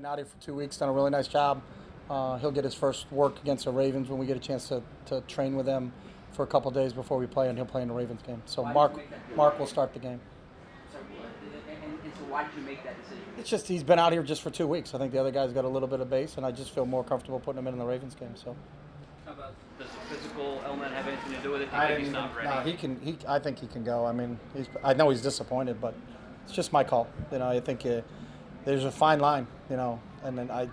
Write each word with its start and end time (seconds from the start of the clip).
Been 0.00 0.06
out 0.06 0.16
here 0.16 0.24
for 0.24 0.42
two 0.42 0.54
weeks, 0.54 0.78
done 0.78 0.88
a 0.88 0.92
really 0.92 1.10
nice 1.10 1.28
job. 1.28 1.60
Uh, 2.08 2.38
he'll 2.38 2.50
get 2.50 2.64
his 2.64 2.72
first 2.72 3.04
work 3.12 3.38
against 3.42 3.66
the 3.66 3.70
Ravens 3.70 4.08
when 4.08 4.18
we 4.18 4.24
get 4.24 4.34
a 4.34 4.40
chance 4.40 4.66
to, 4.68 4.82
to 5.04 5.20
train 5.28 5.56
with 5.56 5.66
them 5.66 5.92
for 6.32 6.42
a 6.42 6.46
couple 6.46 6.70
days 6.70 6.94
before 6.94 7.18
we 7.18 7.26
play, 7.26 7.50
and 7.50 7.58
he'll 7.58 7.66
play 7.66 7.82
in 7.82 7.88
the 7.88 7.92
Ravens 7.92 8.22
game. 8.26 8.40
So 8.46 8.62
Why 8.62 8.72
Mark 8.72 8.92
you 8.92 8.96
make 8.96 9.10
that 9.10 9.16
decision? 9.16 9.36
Mark 9.36 9.58
will 9.58 9.66
start 9.66 9.92
the 9.92 9.98
game. 9.98 10.18
So, 10.90 11.00
and, 11.00 11.84
and, 11.84 12.02
and 12.02 12.12
so 12.14 12.24
why 12.32 12.44
did 12.44 12.52
you 12.56 12.62
make 12.62 12.82
that 12.82 12.96
decision? 13.02 13.22
It's 13.36 13.50
just 13.50 13.68
he's 13.68 13.82
been 13.82 13.98
out 13.98 14.12
here 14.12 14.22
just 14.22 14.40
for 14.40 14.48
two 14.48 14.66
weeks. 14.66 14.94
I 14.94 14.98
think 14.98 15.12
the 15.12 15.18
other 15.18 15.32
guys 15.32 15.52
got 15.52 15.66
a 15.66 15.68
little 15.68 15.86
bit 15.86 16.00
of 16.00 16.08
base, 16.08 16.38
and 16.38 16.46
I 16.46 16.50
just 16.50 16.74
feel 16.74 16.86
more 16.86 17.04
comfortable 17.04 17.38
putting 17.38 17.58
him 17.58 17.66
in 17.66 17.76
the 17.76 17.84
Ravens 17.84 18.14
game. 18.14 18.34
So 18.36 18.56
How 19.26 19.32
about 19.32 19.52
does 19.78 19.88
the 19.90 20.14
physical 20.14 20.62
element 20.64 20.94
have 20.94 21.06
anything 21.08 21.32
to 21.32 21.42
do 21.42 21.50
with 21.50 21.60
it? 21.60 21.70
Do 21.70 21.76
I 21.76 21.88
think 21.88 22.04
he's 22.04 22.10
not 22.10 22.34
ready? 22.34 22.48
no, 22.48 22.60
he 22.62 22.72
can. 22.72 22.98
He, 23.02 23.18
I 23.28 23.38
think 23.38 23.58
he 23.58 23.66
can 23.66 23.84
go. 23.84 24.06
I 24.06 24.12
mean, 24.12 24.40
he's. 24.56 24.68
I 24.82 24.94
know 24.94 25.10
he's 25.10 25.20
disappointed, 25.20 25.78
but 25.78 25.92
it's 26.46 26.54
just 26.54 26.72
my 26.72 26.84
call. 26.84 27.06
You 27.30 27.40
know, 27.40 27.50
I 27.50 27.60
think 27.60 27.84
uh, 27.84 28.00
there's 28.64 28.84
a 28.84 28.90
fine 28.90 29.20
line. 29.20 29.46
You 29.68 29.76
know, 29.76 30.00
and 30.24 30.36
then 30.36 30.50
I, 30.50 30.68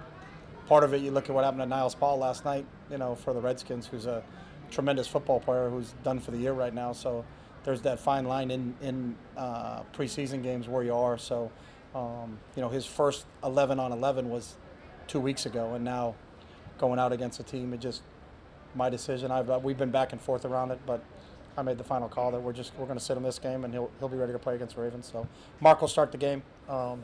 part 0.68 0.84
of 0.84 0.94
it, 0.94 1.02
you 1.02 1.12
look 1.12 1.30
at 1.30 1.36
what 1.36 1.44
happened 1.44 1.62
to 1.62 1.68
Niles 1.68 1.96
Paul 1.96 2.18
last 2.18 2.46
night. 2.46 2.66
You 2.90 2.98
know, 2.98 3.16
for 3.16 3.34
the 3.34 3.42
Redskins, 3.42 3.88
who's 3.88 4.06
a 4.06 4.24
tremendous 4.72 5.08
football 5.08 5.40
player 5.40 5.70
who's 5.70 5.94
done 6.04 6.20
for 6.20 6.32
the 6.32 6.38
year 6.38 6.54
right 6.54 6.74
now. 6.74 6.94
So 6.94 7.26
there's 7.64 7.82
that 7.82 8.00
fine 8.00 8.26
line 8.26 8.52
in 8.52 8.76
in 8.82 9.16
uh, 9.36 9.84
preseason 9.94 10.42
games 10.42 10.68
where 10.68 10.84
you 10.84 10.96
are. 10.96 11.18
So, 11.18 11.52
um, 11.94 12.38
you 12.56 12.62
know, 12.62 12.70
his 12.70 12.86
first 12.86 13.26
11 13.44 13.80
on 13.80 13.92
11 13.92 14.30
was 14.30 14.56
two 15.08 15.20
weeks 15.20 15.46
ago, 15.46 15.74
and 15.74 15.84
now 15.84 16.16
going 16.78 17.00
out 17.00 17.12
against 17.12 17.40
a 17.40 17.44
team, 17.44 17.74
it 17.74 17.80
just 17.80 18.02
my 18.76 18.90
decision. 18.90 19.32
I've 19.32 19.50
uh, 19.50 19.60
we've 19.62 19.78
been 19.78 19.92
back 19.92 20.12
and 20.12 20.22
forth 20.22 20.46
around 20.46 20.72
it, 20.72 20.80
but 20.86 21.04
I 21.58 21.62
made 21.62 21.78
the 21.78 21.84
final 21.84 22.08
call 22.08 22.32
that 22.32 22.40
we're 22.40 22.54
just 22.54 22.72
we're 22.78 22.86
going 22.86 23.00
to 23.00 23.04
sit 23.04 23.18
him 23.18 23.24
this 23.24 23.40
game, 23.40 23.66
and 23.66 23.74
he'll 23.74 23.90
he'll 24.00 24.10
be 24.10 24.18
ready 24.18 24.34
to 24.34 24.40
play 24.40 24.56
against 24.56 24.76
the 24.76 24.82
Ravens. 24.82 25.10
So 25.12 25.28
Mark 25.60 25.82
will 25.82 25.88
start 25.88 26.12
the 26.12 26.18
game. 26.18 26.44
Um, 26.70 27.02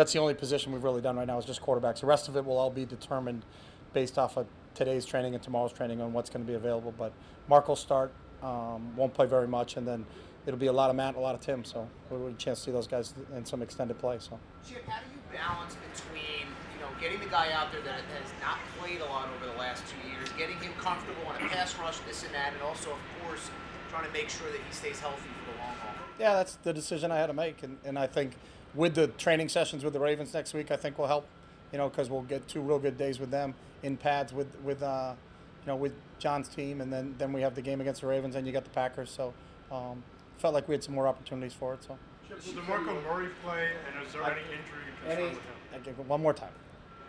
that's 0.00 0.14
the 0.14 0.18
only 0.18 0.32
position 0.32 0.72
we've 0.72 0.82
really 0.82 1.02
done 1.02 1.14
right 1.18 1.26
now 1.26 1.36
is 1.36 1.44
just 1.44 1.60
quarterbacks. 1.60 2.00
The 2.00 2.06
rest 2.06 2.26
of 2.28 2.34
it 2.34 2.42
will 2.46 2.56
all 2.56 2.70
be 2.70 2.86
determined 2.86 3.44
based 3.92 4.16
off 4.16 4.38
of 4.38 4.46
today's 4.74 5.04
training 5.04 5.34
and 5.34 5.42
tomorrow's 5.42 5.74
training 5.74 6.00
on 6.00 6.14
what's 6.14 6.30
going 6.30 6.42
to 6.42 6.50
be 6.50 6.54
available. 6.54 6.94
But 6.96 7.12
Mark 7.48 7.68
will 7.68 7.76
start. 7.76 8.10
Um, 8.42 8.96
won't 8.96 9.12
play 9.12 9.26
very 9.26 9.46
much, 9.46 9.76
and 9.76 9.86
then 9.86 10.06
it'll 10.46 10.58
be 10.58 10.68
a 10.68 10.72
lot 10.72 10.88
of 10.88 10.96
Matt 10.96 11.08
and 11.08 11.18
a 11.18 11.20
lot 11.20 11.34
of 11.34 11.42
Tim. 11.42 11.64
So 11.64 11.86
we'll 12.08 12.28
get 12.28 12.34
a 12.34 12.38
chance 12.38 12.60
to 12.60 12.64
see 12.64 12.70
those 12.70 12.86
guys 12.86 13.12
in 13.36 13.44
some 13.44 13.60
extended 13.60 13.98
play. 13.98 14.16
So. 14.20 14.40
Chip, 14.66 14.88
how 14.88 15.00
do 15.00 15.04
you 15.12 15.20
balance 15.38 15.76
between 15.92 16.48
you 16.48 16.80
know 16.80 16.88
getting 16.98 17.20
the 17.20 17.28
guy 17.28 17.52
out 17.52 17.70
there 17.70 17.82
that 17.82 18.00
has 18.00 18.32
not 18.40 18.56
played 18.78 19.02
a 19.02 19.04
lot 19.04 19.28
over 19.36 19.52
the 19.52 19.58
last 19.58 19.84
two 19.84 20.08
years, 20.08 20.30
getting 20.38 20.56
him 20.60 20.72
comfortable 20.80 21.26
on 21.28 21.36
a 21.44 21.48
pass 21.50 21.78
rush, 21.78 21.98
this 22.08 22.24
and 22.24 22.32
that, 22.32 22.54
and 22.54 22.62
also 22.62 22.92
of 22.92 22.98
course 23.22 23.50
trying 23.90 24.06
to 24.06 24.12
make 24.12 24.30
sure 24.30 24.50
that 24.50 24.60
he 24.66 24.72
stays 24.72 24.98
healthy 24.98 25.28
for 25.44 25.52
the 25.52 25.58
long 25.58 25.74
haul. 25.76 25.92
Yeah, 26.18 26.36
that's 26.36 26.54
the 26.62 26.72
decision 26.72 27.12
I 27.12 27.18
had 27.18 27.26
to 27.26 27.34
make, 27.34 27.62
and, 27.62 27.76
and 27.84 27.98
I 27.98 28.06
think 28.06 28.32
with 28.74 28.94
the 28.94 29.08
training 29.08 29.48
sessions 29.48 29.84
with 29.84 29.92
the 29.92 30.00
Ravens 30.00 30.32
next 30.34 30.54
week, 30.54 30.70
I 30.70 30.76
think 30.76 30.98
will 30.98 31.06
help. 31.06 31.26
You 31.72 31.78
know, 31.78 31.88
because 31.88 32.10
we'll 32.10 32.22
get 32.22 32.48
two 32.48 32.60
real 32.60 32.80
good 32.80 32.98
days 32.98 33.20
with 33.20 33.30
them 33.30 33.54
in 33.82 33.96
pads 33.96 34.32
with 34.32 34.48
with 34.64 34.82
uh, 34.82 35.14
you 35.62 35.66
know 35.66 35.76
with 35.76 35.92
John's 36.18 36.48
team, 36.48 36.80
and 36.80 36.92
then 36.92 37.14
then 37.18 37.32
we 37.32 37.42
have 37.42 37.54
the 37.54 37.62
game 37.62 37.80
against 37.80 38.00
the 38.00 38.06
Ravens, 38.08 38.34
and 38.34 38.46
you 38.46 38.52
got 38.52 38.64
the 38.64 38.70
Packers. 38.70 39.10
So 39.10 39.32
um, 39.70 40.02
felt 40.38 40.54
like 40.54 40.66
we 40.68 40.74
had 40.74 40.82
some 40.82 40.94
more 40.94 41.06
opportunities 41.06 41.52
for 41.52 41.74
it. 41.74 41.84
So 41.84 41.96
Will 42.30 42.36
DeMarco 42.36 43.04
Murray 43.04 43.28
play, 43.44 43.70
and 43.86 44.06
is 44.06 44.12
there 44.12 44.22
any 44.22 44.40
injury 44.40 44.82
concern 45.02 45.18
any 45.18 45.28
with 45.34 45.88
him? 45.88 45.98
I 45.98 46.02
one 46.02 46.22
more 46.22 46.32
time. 46.32 46.52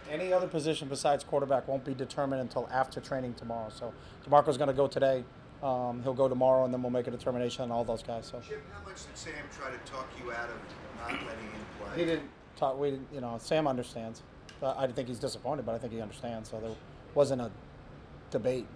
Any 0.09 0.33
other 0.33 0.47
position 0.47 0.87
besides 0.87 1.23
quarterback 1.23 1.67
won't 1.67 1.85
be 1.85 1.93
determined 1.93 2.41
until 2.41 2.67
after 2.71 2.99
training 2.99 3.35
tomorrow. 3.35 3.69
So 3.69 3.93
Demarco's 4.27 4.57
going 4.57 4.67
to 4.67 4.73
go 4.73 4.87
today. 4.87 5.23
Um, 5.63 6.01
he'll 6.03 6.13
go 6.13 6.27
tomorrow, 6.27 6.65
and 6.65 6.73
then 6.73 6.81
we'll 6.81 6.91
make 6.91 7.07
a 7.07 7.11
determination 7.11 7.63
on 7.63 7.71
all 7.71 7.83
those 7.83 8.01
guys. 8.01 8.25
So. 8.25 8.41
Chip, 8.47 8.63
how 8.73 8.83
much 8.89 9.05
did 9.05 9.15
Sam 9.15 9.33
try 9.55 9.69
to 9.69 9.77
talk 9.91 10.09
you 10.23 10.31
out 10.31 10.49
of 10.49 10.55
not 10.99 11.11
letting 11.11 11.43
him 11.43 11.65
play? 11.79 11.99
He 11.99 12.05
didn't 12.05 12.29
talk. 12.55 12.79
We 12.79 12.91
didn't. 12.91 13.07
You 13.13 13.21
know, 13.21 13.37
Sam 13.39 13.67
understands. 13.67 14.23
But 14.59 14.77
I 14.77 14.87
think 14.87 15.07
he's 15.07 15.19
disappointed, 15.19 15.65
but 15.65 15.73
I 15.73 15.79
think 15.79 15.91
he 15.91 16.01
understands. 16.01 16.49
So 16.49 16.59
there 16.59 16.71
wasn't 17.15 17.41
a 17.41 17.51
debate. 18.29 18.67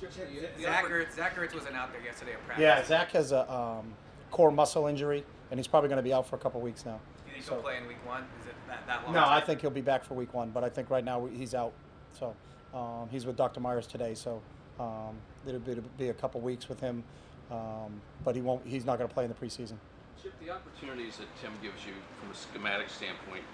Zach 0.00 1.36
Ertz, 1.36 1.52
wasn't 1.52 1.76
out 1.76 1.92
there 1.92 2.00
yesterday 2.02 2.32
at 2.32 2.46
practice. 2.46 2.62
Yeah, 2.62 2.84
Zach 2.84 3.10
has 3.12 3.32
a 3.32 3.52
um, 3.52 3.92
core 4.30 4.50
muscle 4.50 4.86
injury, 4.86 5.24
and 5.50 5.58
he's 5.58 5.66
probably 5.66 5.88
going 5.88 5.98
to 5.98 6.02
be 6.02 6.12
out 6.14 6.26
for 6.26 6.36
a 6.36 6.38
couple 6.38 6.60
weeks 6.60 6.86
now. 6.86 6.98
Do 7.24 7.28
you 7.28 7.32
think 7.34 7.44
So- 7.44 7.54
he'll 7.54 7.62
play 7.62 7.76
in 7.76 7.86
week 7.86 8.04
one? 8.06 8.24
Is 8.40 8.46
it 8.46 8.54
that, 8.68 8.86
that 8.86 9.04
long? 9.04 9.12
No, 9.14 9.24
I 9.26 9.40
think 9.40 9.60
he'll 9.60 9.70
be 9.70 9.82
back 9.82 10.04
for 10.04 10.14
week 10.14 10.32
one, 10.32 10.50
but 10.50 10.64
I 10.64 10.70
think 10.70 10.88
right 10.90 11.04
now 11.04 11.26
he's 11.26 11.54
out. 11.54 11.72
So 12.18 12.34
um, 12.72 13.08
he's 13.10 13.26
with 13.26 13.36
Dr. 13.36 13.60
Myers 13.60 13.86
today, 13.86 14.14
so 14.14 14.40
um, 14.80 15.14
it'll, 15.46 15.60
be, 15.60 15.72
it'll 15.72 15.84
be 15.98 16.08
a 16.08 16.14
couple 16.14 16.40
weeks 16.40 16.68
with 16.68 16.80
him, 16.80 17.04
um, 17.50 18.00
but 18.24 18.34
he 18.34 18.40
won't. 18.40 18.66
He's 18.66 18.84
not 18.86 18.98
going 18.98 19.08
to 19.08 19.14
play 19.14 19.24
in 19.24 19.30
the 19.30 19.36
preseason. 19.36 19.74
Chip, 20.22 20.32
the 20.40 20.50
opportunities 20.50 21.16
that 21.18 21.26
Tim 21.40 21.52
gives 21.62 21.84
you 21.86 21.92
from 22.20 22.30
a 22.30 22.34
schematic 22.34 22.88
standpoint, 22.88 23.44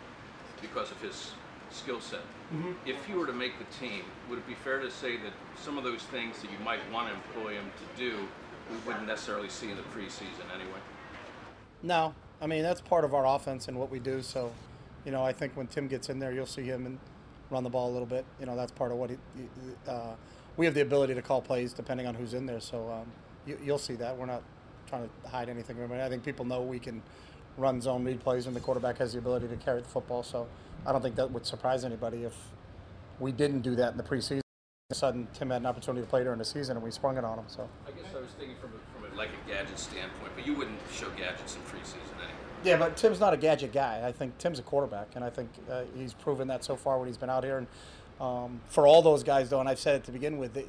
because 0.61 0.91
of 0.91 1.01
his 1.01 1.33
skill 1.71 2.01
set. 2.01 2.21
If 2.87 2.97
you 3.09 3.17
were 3.19 3.27
to 3.27 3.33
make 3.33 3.53
the 3.59 3.65
team, 3.85 4.03
would 4.31 4.39
it 4.39 4.47
be 4.47 4.55
fair 4.55 4.79
to 4.79 4.91
say 4.91 5.17
that 5.17 5.33
some 5.61 5.77
of 5.79 5.85
those 5.85 6.03
things 6.05 6.41
that 6.43 6.51
you 6.51 6.59
might 6.65 6.79
want 6.93 7.09
to 7.09 7.15
employ 7.15 7.55
him 7.55 7.65
to 7.65 8.01
do, 8.01 8.17
we 8.71 8.77
wouldn't 8.87 9.07
necessarily 9.09 9.49
see 9.49 9.71
in 9.71 9.77
the 9.77 9.83
preseason 9.83 10.47
anyway? 10.55 10.79
No, 11.83 12.15
I 12.41 12.47
mean 12.47 12.63
that's 12.63 12.81
part 12.81 13.05
of 13.05 13.15
our 13.15 13.27
offense 13.27 13.67
and 13.69 13.77
what 13.79 13.91
we 13.91 13.99
do. 13.99 14.23
So, 14.23 14.53
you 15.05 15.11
know, 15.11 15.25
I 15.25 15.33
think 15.33 15.57
when 15.57 15.67
Tim 15.67 15.89
gets 15.89 16.09
in 16.09 16.21
there, 16.21 16.33
you'll 16.33 16.47
see 16.47 16.63
him 16.63 16.87
and 16.87 16.99
run 17.51 17.65
the 17.65 17.71
ball 17.71 17.91
a 17.91 17.93
little 17.93 18.07
bit. 18.07 18.25
You 18.39 18.47
know, 18.47 18.55
that's 18.57 18.73
part 18.73 18.93
of 18.93 18.99
what 18.99 19.11
he. 19.11 19.17
he- 19.37 19.91
Uh, 19.91 20.15
we 20.57 20.67
have 20.67 20.75
the 20.75 20.83
ability 20.83 21.15
to 21.15 21.23
call 21.23 21.43
plays 21.43 21.73
depending 21.73 22.07
on 22.07 22.15
who's 22.15 22.35
in 22.35 22.47
there. 22.47 22.61
So 22.61 22.91
um, 22.91 23.07
you, 23.47 23.59
you'll 23.65 23.79
see 23.79 23.95
that. 23.95 24.17
We're 24.17 24.27
not 24.27 24.43
trying 24.89 25.09
to 25.09 25.29
hide 25.29 25.49
anything. 25.49 25.79
anybody. 25.79 26.03
I 26.03 26.09
think 26.09 26.25
people 26.25 26.45
know 26.45 26.63
we 26.63 26.79
can 26.79 27.03
run 27.57 27.81
zone 27.81 28.05
read 28.05 28.21
plays, 28.21 28.47
and 28.47 28.55
the 28.55 28.61
quarterback 28.61 28.99
has 28.99 29.13
the 29.13 29.19
ability 29.19 29.49
to 29.49 29.57
carry 29.57 29.81
the 29.81 29.89
football. 29.89 30.23
So 30.23 30.47
I 30.87 30.93
don't 30.93 31.03
think 31.03 31.17
that 31.17 31.31
would 31.31 31.47
surprise 31.47 31.85
anybody 31.85 32.25
if 32.25 32.35
we 33.19 33.33
didn't 33.33 33.61
do 33.61 33.75
that 33.77 33.93
in 33.93 33.97
the 33.97 34.05
preseason. 34.05 34.41
All 34.89 34.93
of 34.93 34.97
a 34.97 35.01
sudden, 35.01 35.29
Tim 35.35 35.51
had 35.51 35.63
an 35.63 35.67
opportunity 35.67 36.05
to 36.05 36.09
play 36.09 36.23
during 36.23 36.39
the 36.39 36.45
season, 36.45 36.77
and 36.77 36.85
we 36.85 36.91
sprung 36.93 37.19
it 37.19 37.25
on 37.25 37.39
him. 37.39 37.47
So. 37.49 37.69
I 37.87 37.91
guess 37.91 38.15
I 38.15 38.21
was 38.21 38.31
thinking 38.39 38.57
from 38.61 38.71
a, 38.71 39.01
from 39.01 39.13
a, 39.13 39.19
like 39.19 39.31
a 39.31 39.49
gadget 39.49 39.79
standpoint, 39.79 40.33
but 40.37 40.47
you 40.47 40.55
wouldn't 40.55 40.79
show 40.93 41.09
gadgets 41.11 41.57
in 41.57 41.63
preseason 41.63 42.15
anyway. 42.19 42.33
Yeah, 42.63 42.77
but 42.77 42.97
Tim's 42.97 43.19
not 43.19 43.35
a 43.35 43.37
gadget 43.37 43.73
guy. 43.73 44.03
I 44.07 44.13
think 44.13 44.39
Tim's 44.39 44.59
a 44.59 44.63
quarterback, 44.63 45.09
and 45.17 45.25
I 45.25 45.31
think 45.31 45.51
uh, 45.71 45.83
he's 45.97 46.15
proven 46.15 46.47
that 46.49 46.65
so 46.65 46.77
far 46.77 46.99
when 46.99 47.09
he's 47.09 47.17
been 47.17 47.31
out 47.31 47.43
here. 47.43 47.59
And 47.59 47.67
um, 48.21 48.61
for 48.69 48.87
all 48.87 49.03
those 49.03 49.23
guys, 49.23 49.51
though, 49.51 49.61
and 49.61 49.69
I've 49.69 49.79
said 49.79 49.97
it 49.97 50.05
to 50.05 50.13
begin 50.13 50.39
with, 50.39 50.55
they, 50.55 50.65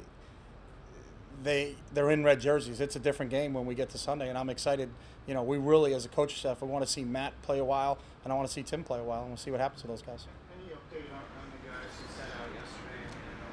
they 1.42 1.76
they're 1.92 2.10
in 2.10 2.24
red 2.24 2.40
jerseys. 2.40 2.80
It's 2.80 2.96
a 2.96 3.00
different 3.00 3.30
game 3.30 3.54
when 3.54 3.66
we 3.66 3.74
get 3.74 3.90
to 3.90 3.98
Sunday, 3.98 4.28
and 4.28 4.36
I'm 4.36 4.50
excited. 4.50 4.90
You 5.26 5.34
know, 5.34 5.42
we 5.42 5.58
really, 5.58 5.94
as 5.94 6.04
a 6.04 6.08
coach 6.08 6.38
staff, 6.38 6.62
we 6.62 6.68
want 6.68 6.84
to 6.84 6.90
see 6.90 7.04
Matt 7.04 7.40
play 7.42 7.58
a 7.58 7.64
while, 7.64 7.98
and 8.24 8.32
I 8.32 8.36
want 8.36 8.48
to 8.48 8.52
see 8.52 8.62
Tim 8.62 8.82
play 8.82 8.98
a 8.98 9.04
while, 9.04 9.20
and 9.20 9.28
we'll 9.28 9.36
see 9.36 9.50
what 9.50 9.60
happens 9.60 9.82
to 9.82 9.88
those 9.88 10.02
guys. 10.02 10.26
Any 10.58 10.72
update 10.72 11.10
on, 11.12 11.18
on 11.18 11.50
the 11.52 11.68
guys 11.68 11.92
who 11.98 12.22
out 12.22 12.48
yesterday? 12.54 13.04
You 13.04 13.30
know, 13.30 13.44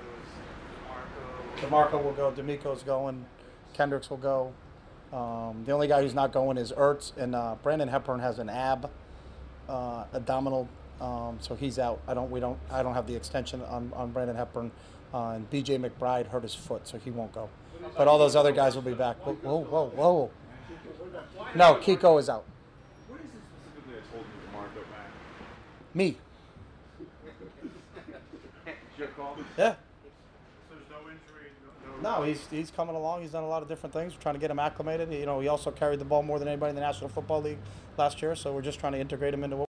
there 1.61 1.61
was 1.61 1.61
DeMarco. 1.61 2.00
DeMarco 2.00 2.03
will 2.03 2.13
go. 2.13 2.31
D'Amico's 2.31 2.84
going. 2.84 3.25
Kendricks 3.73 4.09
will 4.09 4.17
go. 4.17 4.53
Um, 5.13 5.63
the 5.66 5.72
only 5.72 5.88
guy 5.88 6.01
who's 6.01 6.13
not 6.13 6.34
going 6.34 6.57
is 6.57 6.72
Ertz, 6.72 7.16
and 7.17 7.35
uh, 7.35 7.55
Brandon 7.61 7.88
Hepburn 7.88 8.19
has 8.19 8.39
an 8.39 8.50
ab 8.50 8.89
uh, 9.69 10.05
abdominal, 10.13 10.67
um, 11.01 11.38
so 11.41 11.56
he's 11.56 11.79
out. 11.79 12.01
I 12.07 12.13
don't. 12.13 12.29
We 12.31 12.39
don't. 12.39 12.57
I 12.72 12.83
don't 12.83 12.94
have 12.94 13.07
the 13.07 13.16
extension 13.16 13.61
on, 13.63 13.91
on 13.95 14.11
Brandon 14.11 14.35
Hepburn, 14.35 14.72
uh, 15.13 15.29
and 15.31 15.50
B.J. 15.50 15.78
McBride 15.78 16.28
hurt 16.28 16.44
his 16.44 16.56
foot, 16.56 16.88
so 16.88 16.97
he 16.97 17.11
won't 17.11 17.33
go. 17.33 17.50
But 17.97 18.07
all 18.07 18.17
those 18.17 18.35
other 18.35 18.51
guys 18.51 18.75
will 18.75 18.81
be 18.81 18.94
back. 18.94 19.17
Whoa, 19.17 19.34
whoa, 19.34 19.61
whoa, 19.61 19.89
whoa. 19.89 20.31
No, 21.55 21.75
Kiko 21.75 22.19
is 22.19 22.29
out. 22.29 22.45
What 23.07 23.19
is 23.19 23.28
it 23.28 23.31
specifically 23.61 23.95
that's 23.95 24.09
holding 24.11 24.31
DeMarco 24.51 24.81
back? 24.91 25.11
Me. 25.94 26.17
Your 28.97 29.07
call? 29.09 29.38
Yeah. 29.57 29.75
So 30.69 30.75
there's 30.75 30.89
no 30.89 31.09
injury, 31.09 31.51
no. 32.01 32.17
No, 32.19 32.23
he's 32.23 32.47
he's 32.50 32.72
coming 32.72 32.95
along. 32.95 33.22
He's 33.22 33.31
done 33.31 33.44
a 33.44 33.47
lot 33.47 33.61
of 33.61 33.67
different 33.69 33.94
things. 33.94 34.13
We're 34.13 34.22
trying 34.22 34.35
to 34.35 34.39
get 34.39 34.51
him 34.51 34.59
acclimated. 34.59 35.11
You 35.11 35.25
know, 35.25 35.39
he 35.39 35.47
also 35.47 35.72
carried 35.72 35.99
the 35.99 36.05
ball 36.05 36.23
more 36.23 36.40
than 36.40 36.47
anybody 36.47 36.70
in 36.70 36.75
the 36.75 36.81
National 36.81 37.09
Football 37.09 37.41
League 37.41 37.59
last 37.97 38.22
year. 38.22 38.35
So 38.35 38.53
we're 38.53 38.61
just 38.61 38.79
trying 38.79 38.93
to 38.93 38.99
integrate 38.99 39.34
him 39.34 39.43
into 39.43 39.58
what. 39.58 39.66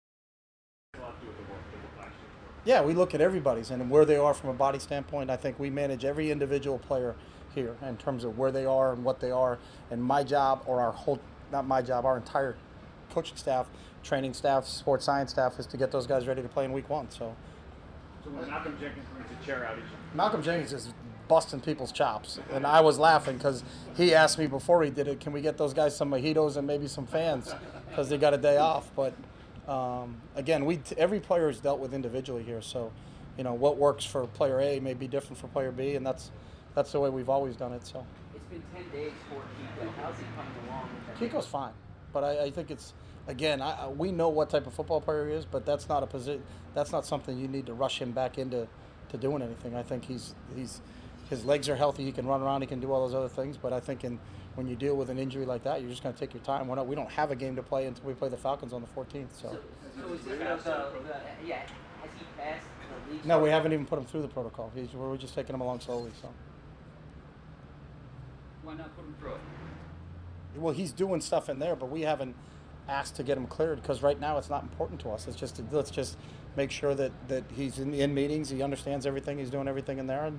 A 0.94 1.00
lot 1.00 1.18
to 1.18 1.26
do 1.26 1.28
with 1.28 1.36
the 1.36 1.42
work, 1.52 1.62
with 1.72 1.98
last 1.98 2.14
year's 2.20 2.36
work. 2.46 2.51
Yeah, 2.64 2.82
we 2.82 2.94
look 2.94 3.14
at 3.14 3.20
everybody's 3.20 3.70
and 3.70 3.90
where 3.90 4.04
they 4.04 4.16
are 4.16 4.34
from 4.34 4.50
a 4.50 4.54
body 4.54 4.78
standpoint. 4.78 5.30
I 5.30 5.36
think 5.36 5.58
we 5.58 5.68
manage 5.70 6.04
every 6.04 6.30
individual 6.30 6.78
player 6.78 7.16
here 7.54 7.76
in 7.86 7.96
terms 7.96 8.24
of 8.24 8.38
where 8.38 8.52
they 8.52 8.64
are 8.64 8.92
and 8.92 9.04
what 9.04 9.20
they 9.20 9.30
are. 9.30 9.58
And 9.90 10.02
my 10.02 10.22
job, 10.22 10.62
or 10.66 10.80
our 10.80 10.92
whole, 10.92 11.18
not 11.50 11.66
my 11.66 11.82
job, 11.82 12.04
our 12.06 12.16
entire 12.16 12.56
coaching 13.10 13.36
staff, 13.36 13.66
training 14.02 14.34
staff, 14.34 14.66
sports 14.66 15.04
science 15.04 15.32
staff, 15.32 15.58
is 15.58 15.66
to 15.66 15.76
get 15.76 15.90
those 15.90 16.06
guys 16.06 16.26
ready 16.26 16.42
to 16.42 16.48
play 16.48 16.64
in 16.64 16.72
week 16.72 16.88
one. 16.88 17.10
So 17.10 17.34
So 18.24 18.30
when 18.30 18.48
Malcolm 18.48 18.76
Jenkins 18.80 19.06
brings 19.14 19.30
a 19.30 19.44
chair 19.44 19.66
out, 19.66 19.76
Malcolm 20.14 20.42
Jenkins 20.42 20.72
is 20.72 20.94
busting 21.28 21.60
people's 21.60 21.92
chops, 21.92 22.38
and 22.52 22.66
I 22.66 22.80
was 22.80 22.98
laughing 22.98 23.36
because 23.38 23.64
he 23.96 24.14
asked 24.14 24.38
me 24.38 24.46
before 24.46 24.82
he 24.82 24.90
did 24.90 25.08
it, 25.08 25.18
"Can 25.18 25.32
we 25.32 25.40
get 25.40 25.56
those 25.58 25.72
guys 25.72 25.96
some 25.96 26.10
mojitos 26.10 26.56
and 26.56 26.66
maybe 26.66 26.86
some 26.86 27.06
fans 27.06 27.54
because 27.88 28.08
they 28.08 28.18
got 28.18 28.34
a 28.34 28.38
day 28.38 28.58
off?" 28.58 28.90
But 28.94 29.14
um, 29.68 30.16
again, 30.34 30.64
we 30.64 30.80
every 30.96 31.20
player 31.20 31.48
is 31.48 31.60
dealt 31.60 31.78
with 31.78 31.94
individually 31.94 32.42
here, 32.42 32.60
so 32.62 32.90
you 33.38 33.44
know 33.44 33.54
what 33.54 33.76
works 33.76 34.04
for 34.04 34.26
player 34.26 34.60
A 34.60 34.80
may 34.80 34.94
be 34.94 35.06
different 35.06 35.38
for 35.38 35.46
player 35.48 35.70
B, 35.72 35.94
and 35.94 36.04
that's 36.06 36.30
that's 36.74 36.92
the 36.92 37.00
way 37.00 37.10
we've 37.10 37.28
always 37.28 37.56
done 37.56 37.72
it. 37.72 37.86
So 37.86 38.04
It's 38.34 38.44
been 38.46 38.62
10 38.74 38.90
days 38.92 39.12
for 39.28 39.36
Kiko. 39.36 39.88
How's 40.02 40.16
he 40.18 40.24
coming 40.36 40.52
along? 40.68 40.88
with 41.08 41.20
that? 41.20 41.30
Kiko's 41.38 41.46
fine. 41.46 41.72
But 42.12 42.24
I, 42.24 42.44
I 42.44 42.50
think 42.50 42.70
it's 42.70 42.92
again, 43.28 43.60
I, 43.62 43.84
I- 43.84 43.88
we 43.88 44.10
know 44.12 44.28
what 44.28 44.50
type 44.50 44.66
of 44.66 44.74
football 44.74 45.00
player 45.00 45.28
he 45.28 45.34
is, 45.34 45.44
but 45.44 45.64
that's 45.66 45.88
not 45.88 46.02
a 46.02 46.06
position. 46.06 46.42
That's 46.74 46.92
not 46.92 47.06
something 47.06 47.38
you 47.38 47.48
need 47.48 47.66
to 47.66 47.74
rush 47.74 48.00
him 48.00 48.12
back 48.12 48.38
into 48.38 48.66
to 49.10 49.16
doing 49.16 49.42
anything. 49.42 49.74
I 49.76 49.82
think 49.82 50.04
he's 50.06 50.34
he's 50.56 50.80
his 51.30 51.44
legs 51.44 51.68
are 51.68 51.76
healthy. 51.76 52.04
He 52.04 52.12
can 52.12 52.26
run 52.26 52.42
around. 52.42 52.62
He 52.62 52.66
can 52.66 52.80
do 52.80 52.92
all 52.92 53.06
those 53.06 53.14
other 53.14 53.28
things. 53.28 53.56
But 53.56 53.72
I 53.72 53.80
think 53.80 54.02
in 54.04 54.18
when 54.54 54.66
you 54.66 54.76
deal 54.76 54.96
with 54.96 55.08
an 55.08 55.18
injury 55.18 55.46
like 55.46 55.64
that, 55.64 55.80
you're 55.80 55.90
just 55.90 56.02
going 56.02 56.14
to 56.14 56.20
take 56.20 56.34
your 56.34 56.42
time. 56.42 56.68
We're 56.68 56.76
not, 56.76 56.86
we 56.86 56.94
don't 56.94 57.10
have 57.10 57.30
a 57.30 57.36
game 57.36 57.56
to 57.56 57.62
play 57.62 57.86
until 57.86 58.04
we 58.04 58.14
play 58.14 58.28
the 58.28 58.36
Falcons 58.36 58.72
on 58.72 58.82
the 58.82 58.88
14th. 58.88 59.28
So. 59.32 59.50
So, 59.50 59.58
so 59.96 60.12
is 60.12 60.20
it 60.26 60.38
the, 60.38 60.44
the, 60.44 61.46
yeah, 61.46 61.60
has 61.60 62.10
he 62.18 62.24
passed 62.38 62.66
the 63.08 63.14
league? 63.14 63.24
No, 63.24 63.38
we 63.38 63.48
haven't 63.48 63.72
even 63.72 63.86
put 63.86 63.98
him 63.98 64.04
through 64.04 64.22
the 64.22 64.28
protocol. 64.28 64.70
He's, 64.74 64.92
we're 64.92 65.16
just 65.16 65.34
taking 65.34 65.54
him 65.54 65.60
along 65.60 65.80
slowly. 65.80 66.10
So, 66.20 66.28
Why 68.62 68.74
not 68.74 68.94
put 68.96 69.04
him 69.04 69.14
through 69.18 69.32
it? 69.32 69.40
well, 70.56 70.74
he's 70.74 70.92
doing 70.92 71.20
stuff 71.20 71.48
in 71.48 71.58
there, 71.58 71.74
but 71.74 71.90
we 71.90 72.02
haven't 72.02 72.36
asked 72.88 73.16
to 73.16 73.22
get 73.22 73.38
him 73.38 73.46
cleared 73.46 73.80
because 73.80 74.02
right 74.02 74.20
now 74.20 74.38
it's 74.38 74.50
not 74.50 74.62
important 74.62 75.00
to 75.00 75.08
us. 75.10 75.26
It's 75.26 75.36
just 75.36 75.62
let's 75.70 75.90
just 75.90 76.18
make 76.56 76.70
sure 76.70 76.94
that 76.94 77.12
that 77.28 77.44
he's 77.54 77.78
in, 77.78 77.94
in 77.94 78.12
meetings. 78.12 78.50
He 78.50 78.62
understands 78.62 79.06
everything. 79.06 79.38
He's 79.38 79.50
doing 79.50 79.66
everything 79.68 79.98
in 79.98 80.06
there, 80.06 80.24
and 80.26 80.38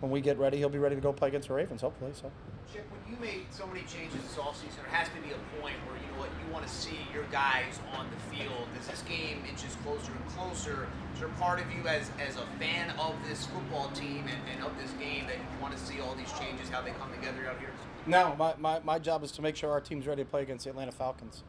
when 0.00 0.10
we 0.10 0.20
get 0.20 0.38
ready, 0.38 0.56
he'll 0.58 0.68
be 0.68 0.78
ready 0.78 0.96
to 0.96 1.00
go 1.00 1.12
play 1.12 1.28
against 1.28 1.48
the 1.48 1.54
Ravens. 1.54 1.80
Hopefully, 1.80 2.10
so. 2.14 2.30
Chip, 2.72 2.86
when 2.90 3.12
you 3.12 3.20
made 3.20 3.44
so 3.50 3.66
many 3.66 3.80
changes 3.80 4.16
this 4.22 4.36
offseason, 4.36 4.80
there 4.80 4.88
has 4.88 5.06
to 5.08 5.20
be 5.20 5.28
a 5.34 5.60
point 5.60 5.76
where 5.84 5.96
you 6.00 6.08
know 6.12 6.20
what 6.24 6.30
you 6.40 6.50
want 6.50 6.66
to 6.66 6.72
see 6.72 6.96
your 7.12 7.24
guys 7.24 7.78
on 7.98 8.06
the 8.08 8.34
field. 8.34 8.66
As 8.80 8.86
this 8.86 9.02
game 9.02 9.44
inches 9.46 9.76
closer 9.84 10.10
and 10.10 10.26
closer, 10.28 10.88
is 11.12 11.20
there 11.20 11.28
part 11.36 11.60
of 11.60 11.70
you 11.70 11.86
as 11.86 12.10
as 12.18 12.36
a 12.36 12.46
fan 12.58 12.88
of 12.98 13.14
this 13.28 13.44
football 13.44 13.90
team 13.90 14.24
and, 14.24 14.40
and 14.54 14.64
of 14.64 14.72
this 14.80 14.90
game 14.92 15.26
that 15.26 15.36
you 15.36 15.60
want 15.60 15.76
to 15.76 15.80
see 15.84 16.00
all 16.00 16.14
these 16.14 16.32
changes, 16.32 16.70
how 16.70 16.80
they 16.80 16.92
come 16.92 17.12
together 17.12 17.46
out 17.46 17.58
here? 17.58 17.68
No, 18.06 18.34
my, 18.36 18.54
my, 18.58 18.80
my 18.80 18.98
job 18.98 19.22
is 19.22 19.32
to 19.32 19.42
make 19.42 19.54
sure 19.54 19.70
our 19.70 19.80
team's 19.80 20.06
ready 20.06 20.24
to 20.24 20.30
play 20.30 20.40
against 20.40 20.64
the 20.64 20.70
Atlanta 20.70 20.92
Falcons. 20.92 21.44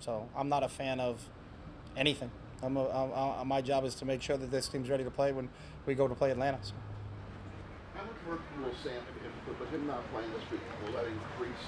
So 0.00 0.28
I'm 0.36 0.48
not 0.48 0.64
a 0.64 0.68
fan 0.68 0.98
of 0.98 1.28
anything. 1.96 2.32
I'm 2.64 2.76
a, 2.76 2.84
I, 2.88 3.40
I, 3.40 3.44
my 3.44 3.60
job 3.60 3.84
is 3.84 3.94
to 3.96 4.04
make 4.04 4.22
sure 4.22 4.36
that 4.36 4.50
this 4.50 4.66
team's 4.66 4.90
ready 4.90 5.04
to 5.04 5.10
play 5.10 5.30
when 5.30 5.50
we 5.86 5.94
go 5.94 6.08
to 6.08 6.16
play 6.16 6.32
Atlanta. 6.32 6.58
So. 6.62 6.74
How 7.94 8.02
much 8.04 8.16
work 8.28 8.40
will 8.60 8.72
Sam, 8.82 8.92
if, 9.24 9.50
if 9.52 9.60
with 9.60 9.70
him 9.70 9.86
not 9.86 10.00
playing 10.12 10.30
this 10.32 10.42
week, 10.50 10.60
will 10.84 10.92
that 10.94 11.06
increase 11.06 11.62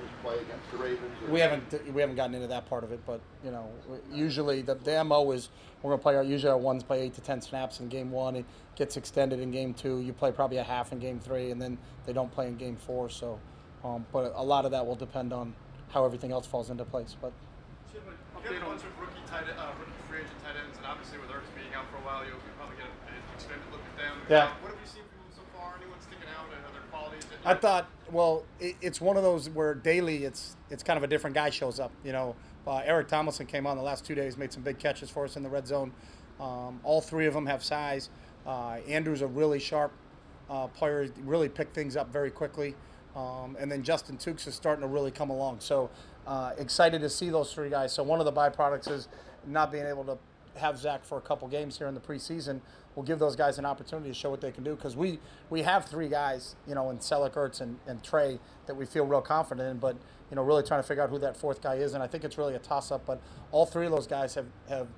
his 0.00 0.10
play 0.22 0.34
against 0.40 0.70
the 0.72 0.78
Ravens? 0.78 1.12
or- 1.26 1.30
We 1.32 1.40
haven't 1.40 1.94
we 1.94 2.00
haven't 2.00 2.16
gotten 2.16 2.34
into 2.34 2.48
that 2.48 2.68
part 2.68 2.84
of 2.84 2.92
it, 2.92 3.00
but 3.06 3.20
you 3.44 3.50
know, 3.50 3.68
usually 4.12 4.62
the, 4.62 4.74
the 4.74 5.02
mo 5.04 5.30
is 5.32 5.50
we're 5.82 5.90
gonna 5.92 6.02
play 6.02 6.16
our 6.16 6.22
usually 6.22 6.50
our 6.50 6.58
ones 6.58 6.82
play 6.82 7.02
eight 7.02 7.14
to 7.14 7.20
ten 7.20 7.40
snaps 7.40 7.80
in 7.80 7.88
game 7.88 8.10
one. 8.10 8.34
It 8.36 8.44
gets 8.76 8.96
extended 8.96 9.38
in 9.40 9.50
game 9.50 9.72
two. 9.74 10.00
You 10.00 10.12
play 10.12 10.32
probably 10.32 10.56
a 10.58 10.64
half 10.64 10.92
in 10.92 10.98
game 10.98 11.20
three, 11.20 11.50
and 11.50 11.60
then 11.62 11.78
they 12.06 12.12
don't 12.12 12.30
play 12.32 12.48
in 12.48 12.56
game 12.56 12.76
four. 12.76 13.08
So, 13.08 13.38
um, 13.84 14.04
but 14.12 14.32
a 14.34 14.42
lot 14.42 14.64
of 14.64 14.70
that 14.72 14.84
will 14.86 14.96
depend 14.96 15.32
on 15.32 15.54
how 15.90 16.04
everything 16.04 16.32
else 16.32 16.46
falls 16.46 16.70
into 16.70 16.84
place. 16.84 17.14
But 17.20 17.32
You 17.94 18.00
have 18.54 18.62
a 18.62 18.66
bunch 18.66 18.82
of 18.82 18.92
rookie 18.98 19.20
tight, 19.26 19.44
uh, 19.50 19.70
rookie 19.78 19.92
free 20.08 20.18
agent 20.24 20.38
tight 20.42 20.56
ends, 20.64 20.76
and 20.78 20.86
obviously 20.86 21.18
with 21.18 21.28
Ertz 21.28 21.46
being 21.58 21.68
out 21.76 21.84
for 21.92 21.98
a 22.00 22.04
while, 22.06 22.24
you'll 22.24 22.40
probably 22.56 22.76
get 22.80 22.86
an 22.88 23.14
extended 23.36 23.66
look 23.70 23.82
at 23.84 23.96
them. 24.00 24.14
Yeah. 24.30 24.56
What 24.64 24.72
have 24.72 24.80
you 24.80 24.88
seen 24.88 25.04
from 25.04 25.20
them 25.20 25.32
so 25.36 25.44
far? 25.52 25.76
Anyone 25.76 26.00
sticking 26.00 26.28
out? 26.32 26.48
And 26.48 26.64
other 26.64 26.80
qualities? 26.88 27.28
That 27.28 27.36
I 27.48 27.54
thought, 27.54 27.88
well, 28.12 28.44
it, 28.60 28.76
it's 28.82 29.00
one 29.00 29.16
of 29.16 29.22
those 29.22 29.48
where 29.48 29.74
daily 29.74 30.24
it's 30.24 30.54
it's 30.68 30.82
kind 30.82 30.98
of 30.98 31.02
a 31.02 31.06
different 31.06 31.34
guy 31.34 31.48
shows 31.48 31.80
up. 31.80 31.90
You 32.04 32.12
know, 32.12 32.36
uh, 32.66 32.82
Eric 32.84 33.08
Tomlinson 33.08 33.46
came 33.46 33.66
on 33.66 33.78
the 33.78 33.82
last 33.82 34.04
two 34.04 34.14
days, 34.14 34.36
made 34.36 34.52
some 34.52 34.62
big 34.62 34.78
catches 34.78 35.08
for 35.08 35.24
us 35.24 35.34
in 35.34 35.42
the 35.42 35.48
red 35.48 35.66
zone. 35.66 35.92
Um, 36.38 36.78
all 36.84 37.00
three 37.00 37.24
of 37.24 37.32
them 37.32 37.46
have 37.46 37.64
size. 37.64 38.10
Uh, 38.46 38.80
Andrew's 38.86 39.22
a 39.22 39.26
really 39.26 39.58
sharp 39.58 39.92
uh, 40.50 40.66
player, 40.66 41.08
really 41.24 41.48
picked 41.48 41.74
things 41.74 41.96
up 41.96 42.12
very 42.12 42.30
quickly. 42.30 42.74
Um, 43.16 43.56
and 43.58 43.72
then 43.72 43.82
Justin 43.82 44.18
Tukes 44.18 44.46
is 44.46 44.54
starting 44.54 44.82
to 44.82 44.88
really 44.88 45.10
come 45.10 45.30
along. 45.30 45.60
So 45.60 45.88
uh, 46.26 46.52
excited 46.58 47.00
to 47.00 47.08
see 47.08 47.30
those 47.30 47.54
three 47.54 47.70
guys. 47.70 47.94
So 47.94 48.02
one 48.02 48.20
of 48.20 48.26
the 48.26 48.32
byproducts 48.32 48.90
is 48.90 49.08
not 49.46 49.72
being 49.72 49.86
able 49.86 50.04
to 50.04 50.18
have 50.58 50.78
Zach 50.78 51.04
for 51.04 51.18
a 51.18 51.20
couple 51.20 51.48
games 51.48 51.78
here 51.78 51.86
in 51.86 51.94
the 51.94 52.00
preseason 52.00 52.60
We'll 52.98 53.06
give 53.06 53.20
those 53.20 53.36
guys 53.36 53.58
an 53.60 53.64
opportunity 53.64 54.08
to 54.08 54.14
show 54.14 54.28
what 54.28 54.40
they 54.40 54.50
can 54.50 54.64
do 54.64 54.74
because 54.74 54.96
we 54.96 55.20
we 55.50 55.62
have 55.62 55.84
three 55.84 56.08
guys, 56.08 56.56
you 56.66 56.74
know, 56.74 56.90
in 56.90 56.98
Celek, 56.98 57.34
Ertz, 57.34 57.60
and, 57.60 57.78
and 57.86 58.02
Trey 58.02 58.40
that 58.66 58.74
we 58.74 58.86
feel 58.86 59.06
real 59.06 59.20
confident 59.20 59.70
in, 59.70 59.78
but 59.78 59.94
you 60.30 60.34
know, 60.34 60.42
really 60.42 60.64
trying 60.64 60.82
to 60.82 60.86
figure 60.86 61.04
out 61.04 61.08
who 61.08 61.18
that 61.20 61.36
fourth 61.36 61.62
guy 61.62 61.76
is, 61.76 61.94
and 61.94 62.02
I 62.02 62.08
think 62.08 62.24
it's 62.24 62.36
really 62.36 62.56
a 62.56 62.58
toss 62.58 62.90
up. 62.90 63.06
But 63.06 63.22
all 63.52 63.66
three 63.66 63.86
of 63.86 63.92
those 63.92 64.08
guys 64.08 64.34
have 64.34 64.46
have 64.68 64.88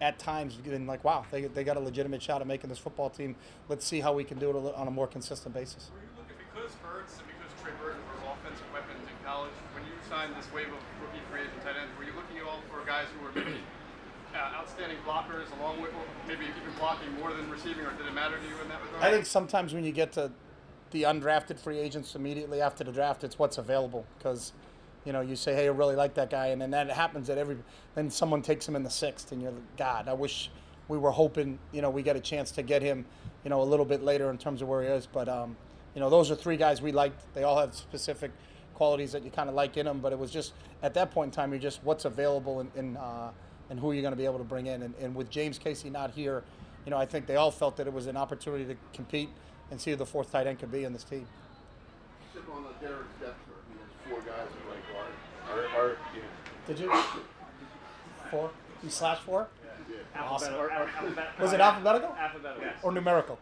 at 0.00 0.18
times 0.18 0.56
been 0.56 0.88
like, 0.88 1.04
wow, 1.04 1.24
they, 1.30 1.42
they 1.42 1.62
got 1.62 1.76
a 1.76 1.80
legitimate 1.80 2.20
shot 2.20 2.40
at 2.40 2.48
making 2.48 2.68
this 2.68 2.80
football 2.80 3.10
team. 3.10 3.36
Let's 3.68 3.86
see 3.86 4.00
how 4.00 4.12
we 4.12 4.24
can 4.24 4.40
do 4.40 4.50
it 4.50 4.74
on 4.74 4.88
a 4.88 4.90
more 4.90 5.06
consistent 5.06 5.54
basis. 5.54 5.92
Were 5.94 6.02
you 6.02 6.10
looking 6.18 6.34
because 6.50 6.74
Ertz 6.82 7.14
and 7.22 7.30
because 7.30 7.54
Trey 7.62 7.70
Burton 7.78 8.02
were 8.10 8.26
offensive 8.26 8.66
weapons 8.74 9.06
in 9.06 9.14
college? 9.24 9.54
When 9.72 9.86
you 9.86 9.94
signed 10.10 10.34
this 10.34 10.50
wave 10.52 10.66
of 10.66 10.82
rookie 11.00 11.22
free 11.30 11.46
agent 11.46 11.62
tight 11.62 11.78
ends, 11.78 11.94
were 11.96 12.04
you 12.10 12.12
looking 12.18 12.42
at 12.42 12.44
all 12.44 12.58
for 12.66 12.84
guys 12.84 13.06
who 13.14 13.22
were 13.22 13.30
maybe 13.38 13.62
uh, 14.36 14.60
outstanding 14.60 14.98
blockers, 15.06 15.46
along 15.58 15.80
with 15.80 15.90
maybe 16.28 16.44
even 16.44 16.78
blocking 16.78 17.12
more 17.18 17.32
than 17.32 17.48
receiving, 17.50 17.84
or 17.84 17.92
did 17.92 18.06
it 18.06 18.14
matter 18.14 18.36
to 18.36 18.44
you 18.44 18.60
in 18.62 18.68
that 18.68 18.82
regard? 18.82 19.02
I 19.02 19.10
think 19.10 19.26
sometimes 19.26 19.72
when 19.72 19.84
you 19.84 19.92
get 19.92 20.12
to 20.12 20.30
the 20.90 21.04
undrafted 21.04 21.58
free 21.58 21.78
agents 21.78 22.14
immediately 22.14 22.60
after 22.60 22.84
the 22.84 22.92
draft, 22.92 23.24
it's 23.24 23.38
what's 23.38 23.58
available 23.58 24.06
because 24.18 24.52
you 25.04 25.12
know 25.12 25.20
you 25.20 25.36
say, 25.36 25.54
hey, 25.54 25.66
I 25.66 25.70
really 25.70 25.96
like 25.96 26.14
that 26.14 26.30
guy, 26.30 26.48
and 26.48 26.60
then 26.60 26.70
that 26.72 26.90
happens 26.90 27.30
at 27.30 27.38
every. 27.38 27.56
Then 27.94 28.10
someone 28.10 28.42
takes 28.42 28.68
him 28.68 28.76
in 28.76 28.82
the 28.82 28.90
sixth, 28.90 29.32
and 29.32 29.40
you're 29.40 29.52
like, 29.52 29.76
God, 29.76 30.08
I 30.08 30.12
wish 30.12 30.50
we 30.88 30.98
were 30.98 31.10
hoping 31.10 31.58
you 31.72 31.82
know 31.82 31.90
we 31.90 32.02
get 32.02 32.16
a 32.16 32.20
chance 32.20 32.50
to 32.52 32.62
get 32.62 32.82
him, 32.82 33.06
you 33.44 33.50
know, 33.50 33.62
a 33.62 33.64
little 33.64 33.86
bit 33.86 34.02
later 34.02 34.30
in 34.30 34.38
terms 34.38 34.62
of 34.62 34.68
where 34.68 34.82
he 34.82 34.88
is. 34.88 35.06
But 35.06 35.28
um, 35.28 35.56
you 35.94 36.00
know, 36.00 36.10
those 36.10 36.30
are 36.30 36.36
three 36.36 36.56
guys 36.56 36.82
we 36.82 36.92
liked. 36.92 37.22
They 37.34 37.44
all 37.44 37.58
have 37.58 37.74
specific 37.74 38.30
qualities 38.74 39.12
that 39.12 39.24
you 39.24 39.30
kind 39.30 39.48
of 39.48 39.54
like 39.54 39.78
in 39.78 39.86
them, 39.86 40.00
but 40.00 40.12
it 40.12 40.18
was 40.18 40.30
just 40.30 40.52
at 40.82 40.92
that 40.94 41.10
point 41.10 41.28
in 41.28 41.32
time, 41.32 41.50
you're 41.50 41.58
just 41.58 41.82
what's 41.82 42.04
available 42.04 42.60
in. 42.60 42.70
in 42.76 42.96
uh, 42.96 43.30
and 43.70 43.78
who 43.80 43.90
are 43.90 43.94
you're 43.94 44.02
going 44.02 44.12
to 44.12 44.16
be 44.16 44.24
able 44.24 44.38
to 44.38 44.44
bring 44.44 44.66
in. 44.66 44.82
And, 44.82 44.94
and 45.00 45.14
with 45.14 45.30
James 45.30 45.58
Casey 45.58 45.90
not 45.90 46.10
here, 46.12 46.42
you 46.84 46.90
know, 46.90 46.96
I 46.98 47.06
think 47.06 47.26
they 47.26 47.36
all 47.36 47.50
felt 47.50 47.76
that 47.78 47.86
it 47.86 47.92
was 47.92 48.06
an 48.06 48.16
opportunity 48.16 48.64
to 48.64 48.76
compete 48.92 49.28
and 49.70 49.80
see 49.80 49.90
who 49.90 49.96
the 49.96 50.06
fourth 50.06 50.30
tight 50.30 50.46
end 50.46 50.58
could 50.58 50.70
be 50.70 50.84
in 50.84 50.92
this 50.92 51.04
team. 51.04 51.26
Chip 52.32 52.44
on 52.54 52.64
the 52.64 52.86
Derek's 52.86 53.04
depth 53.20 53.36
he 53.72 53.78
has 53.78 53.90
four 54.08 54.20
guys 54.20 54.46
at 54.46 54.70
right 54.70 54.84
guard. 54.92 55.76
Are, 55.76 55.80
are, 55.80 55.96
yeah. 56.14 56.22
Did 56.66 56.78
you? 56.78 56.92
Four? 58.30 58.50
You 58.82 58.90
slash 58.90 59.18
four? 59.18 59.48
Awesome. 60.18 60.54
Was 60.54 60.72
it 61.12 61.40
Was 61.40 61.52
alphabetical? 61.54 62.14
Alphabetical. 62.18 62.68
Or 62.82 62.92
numerical? 62.92 63.38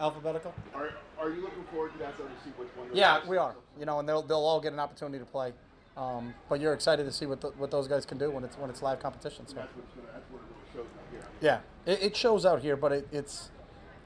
Alphabetical? 0.00 0.54
Are, 0.74 0.90
are 1.18 1.30
you 1.30 1.42
looking 1.42 1.64
forward 1.72 1.92
to 1.92 1.98
that 1.98 2.16
though 2.18 2.24
to 2.24 2.30
see 2.44 2.50
which 2.56 2.68
one? 2.76 2.88
of 2.90 2.96
Yeah, 2.96 3.20
those- 3.20 3.28
we 3.28 3.36
are. 3.36 3.54
You 3.78 3.86
know, 3.86 3.98
and 4.00 4.08
they'll, 4.08 4.22
they'll 4.22 4.38
all 4.38 4.60
get 4.60 4.72
an 4.72 4.80
opportunity 4.80 5.18
to 5.18 5.24
play. 5.24 5.52
Um, 5.96 6.34
but 6.48 6.60
you're 6.60 6.72
excited 6.72 7.04
to 7.04 7.12
see 7.12 7.26
what, 7.26 7.40
the, 7.40 7.48
what 7.50 7.70
those 7.70 7.86
guys 7.86 8.06
can 8.06 8.16
do 8.16 8.30
when 8.30 8.44
it's 8.44 8.56
when 8.56 8.70
it's 8.70 8.80
live 8.82 9.00
competition. 9.00 9.46
So. 9.46 9.56
That's 9.56 9.76
what's 9.76 9.92
gonna, 9.94 10.08
that's 10.12 10.30
what 10.30 10.40
it 10.40 10.48
really 10.48 10.86
shows 10.86 10.90
out 10.96 11.06
here. 11.12 11.62
Yeah, 11.86 11.92
it, 11.92 12.02
it 12.02 12.16
shows 12.16 12.46
out 12.46 12.62
here, 12.62 12.76
but 12.76 12.92
it, 12.92 13.08
it's 13.12 13.50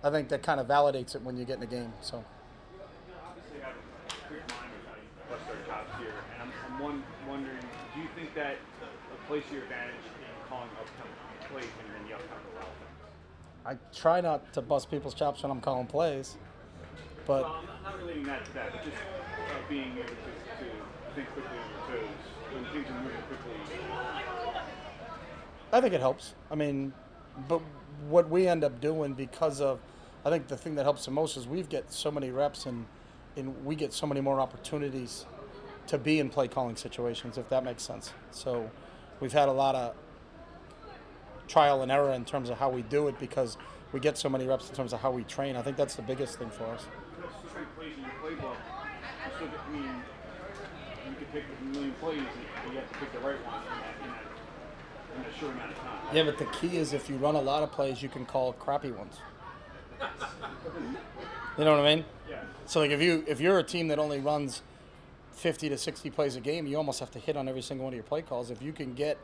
I 0.03 0.11
think 0.11 0.29
that 0.31 0.43
kind 0.43 0.59
of 0.59 0.67
validates 0.67 1.15
it 1.15 1.23
when 1.23 1.37
you 1.37 1.45
get 1.45 1.55
in 1.55 1.61
the 1.61 1.67
game. 1.67 1.93
So. 2.01 2.25
obviously 3.25 3.61
have 3.63 3.75
a 3.75 4.27
quick 4.27 4.43
mind 4.51 4.71
of 4.75 4.83
how 4.91 4.99
you 4.99 5.11
bust 5.31 5.45
our 5.47 5.67
chops 5.67 5.99
here, 5.99 6.15
and 6.41 6.51
I'm, 6.51 6.83
one, 6.83 7.05
wondering, 7.29 7.63
do 7.95 8.01
you 8.01 8.09
think 8.17 8.35
that 8.35 8.57
to 9.27 9.55
your 9.55 9.65
advantage 9.65 10.07
in 10.07 10.49
calling 10.49 10.71
upcoming 10.79 11.13
plays 11.51 11.67
when 11.77 11.87
you're 11.91 11.97
in 11.99 12.07
the 12.07 12.15
upcoming 12.15 12.47
offense? 12.63 12.95
I 13.67 13.75
try 13.93 14.21
not 14.21 14.53
to 14.55 14.63
bust 14.63 14.89
people's 14.89 15.15
chops 15.15 15.43
when 15.43 15.51
I'm 15.51 15.61
calling 15.61 15.87
plays, 15.87 16.37
but 17.27 17.43
Well, 17.43 17.57
I'm 17.59 17.67
not, 17.67 17.83
not 17.83 17.99
relating 17.99 18.23
that 18.25 18.45
to 18.45 18.55
that, 18.55 18.71
but 18.71 18.85
just 18.85 18.97
uh, 18.97 19.69
being 19.69 19.99
able 19.99 20.15
to, 20.15 20.33
to 20.63 20.67
think 21.17 21.27
quickly 21.35 21.59
I 25.73 25.81
think 25.81 25.95
it 25.95 26.01
helps. 26.01 26.35
I 26.51 26.55
mean, 26.55 26.93
but 27.49 27.61
what 28.09 28.29
we 28.31 28.47
end 28.47 28.65
up 28.65 28.81
doing 28.81 29.15
because 29.15 29.61
of, 29.61 29.81
I 30.25 30.31
think 30.31 30.49
the 30.49 30.57
thing 30.57 30.75
that 30.77 30.85
helps 30.85 31.05
the 31.05 31.11
most 31.11 31.37
is 31.37 31.47
we've 31.47 31.69
get 31.69 31.93
so 31.93 32.11
many 32.11 32.31
reps 32.31 32.67
and, 32.67 32.87
and 33.37 33.65
we 33.65 33.75
get 33.75 33.93
so 33.93 34.07
many 34.07 34.21
more 34.21 34.41
opportunities 34.41 35.27
to 35.89 35.99
be 35.99 36.19
in 36.19 36.31
play 36.31 36.49
calling 36.49 36.77
situations, 36.77 37.39
if 37.39 37.49
that 37.49 37.65
makes 37.65 37.83
sense. 37.83 38.13
So 38.31 38.71
we've 39.21 39.33
had 39.33 39.49
a 39.49 39.53
lot 39.53 39.75
of 39.75 39.95
trial 41.49 41.83
and 41.83 41.93
error 41.93 42.13
in 42.13 42.25
terms 42.25 42.51
of 42.51 42.59
how 42.59 42.71
we 42.71 42.83
do 42.83 43.09
it 43.09 43.19
because 43.19 43.57
we 43.93 44.01
get 44.01 44.19
so 44.19 44.29
many 44.29 44.47
reps 44.47 44.69
in 44.69 44.75
terms 44.75 44.93
of 44.93 45.01
how 45.01 45.11
we 45.11 45.25
train. 45.25 45.57
I 45.57 45.63
think 45.63 45.77
that's 45.77 45.95
the 45.95 46.03
biggest 46.03 46.39
thing 46.39 46.51
for 46.51 46.65
us. 46.65 46.87
You 51.07 51.13
still 51.13 51.13
get, 51.13 51.13
I 51.13 51.13
mean, 51.13 51.13
you 51.13 51.19
could 51.19 51.33
pick 51.33 51.45
a 51.61 51.65
million 51.65 51.93
plays, 52.01 52.19
and 52.19 52.73
you 52.73 52.79
have 52.79 52.93
to 52.93 52.99
pick 52.99 53.13
the 53.13 53.19
right 53.21 53.37
one 53.47 53.63
in 53.63 53.69
that, 53.69 53.95
in 54.03 54.11
that, 54.11 55.27
in 55.27 55.35
a 55.35 55.39
short 55.39 55.53
amount 55.53 55.73
of 55.73 55.79
time. 55.79 56.17
Yeah, 56.17 56.23
but 56.25 56.39
the 56.39 56.47
key 56.47 56.77
is 56.77 56.93
if 56.93 57.09
you 57.09 57.17
run 57.17 57.35
a 57.35 57.41
lot 57.41 57.63
of 57.63 57.73
plays, 57.73 58.03
you 58.03 58.09
can 58.09 58.27
call 58.27 58.53
crappy 58.55 58.91
ones. 58.91 59.19
You 61.59 61.65
know 61.65 61.73
what 61.73 61.87
I 61.87 61.95
mean? 61.97 62.05
Yeah. 62.29 62.43
So 62.67 62.81
like 62.81 62.91
if 62.91 63.01
you 63.01 63.25
if 63.27 63.41
you're 63.41 63.59
a 63.59 63.63
team 63.63 63.89
that 63.89 63.99
only 63.99 64.21
runs 64.21 64.63
50 65.33 65.71
to 65.71 65.79
60 65.79 66.11
plays 66.11 66.37
a 66.37 66.41
game, 66.41 66.67
you 66.67 66.77
almost 66.77 67.01
have 67.01 67.11
to 67.13 67.19
hit 67.19 67.37
on 67.37 67.49
every 67.49 67.63
single 67.63 67.85
one 67.85 67.95
of 67.95 67.97
your 67.97 68.05
play 68.05 68.23
calls. 68.23 68.51
If 68.51 68.61
you 68.61 68.73
can 68.73 68.95
get 68.95 69.17